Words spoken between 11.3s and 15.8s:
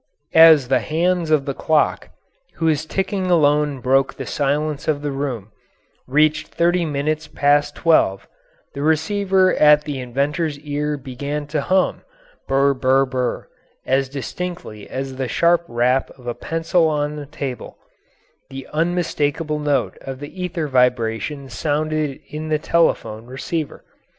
to hum, br br br, as distinctly as the sharp